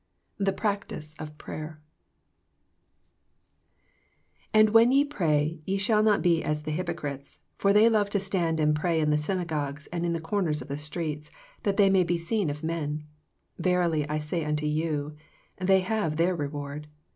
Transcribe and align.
THE 0.39 0.51
PRACTICE 0.51 1.13
OF 1.19 1.37
PRAYER" 1.37 1.79
And 4.51 4.71
when 4.71 4.91
ye 4.91 5.05
pray, 5.05 5.61
ye 5.67 5.77
shall 5.77 6.01
not 6.01 6.23
be 6.23 6.43
as 6.43 6.63
the 6.63 6.71
hypocrites: 6.71 7.43
for 7.59 7.71
they 7.71 7.87
love 7.87 8.09
to 8.09 8.19
stand 8.19 8.59
and 8.59 8.75
pray 8.75 8.99
in 8.99 9.11
the 9.11 9.15
synagogues 9.19 9.85
and 9.93 10.03
in 10.03 10.13
the 10.13 10.19
corners 10.19 10.59
of 10.59 10.69
the 10.69 10.75
streets, 10.79 11.29
that 11.61 11.77
they 11.77 11.91
may 11.91 12.03
be 12.03 12.17
seen 12.17 12.49
of 12.49 12.63
men. 12.63 13.05
Verily 13.59 14.09
I 14.09 14.17
say 14.17 14.43
unto 14.43 14.65
you, 14.65 15.15
They 15.59 15.81
have 15.81 16.17
their 16.17 16.35
reward. 16.35 16.87